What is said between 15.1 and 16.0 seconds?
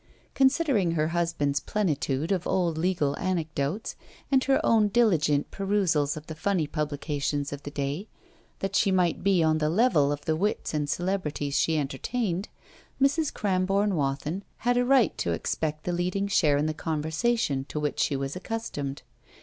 to expect the